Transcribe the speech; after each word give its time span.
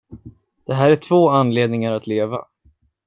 De 0.65 0.73
här 0.73 0.91
är 0.91 0.95
två 0.95 1.29
anledningar 1.29 1.91
att 1.91 2.07
leva. 2.07 2.45